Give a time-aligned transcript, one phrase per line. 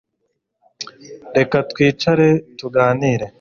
[1.37, 3.25] Reka twicare tuganire